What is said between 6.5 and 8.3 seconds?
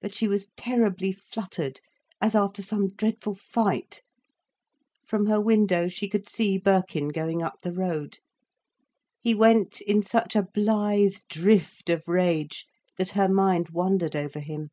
Birkin going up the road.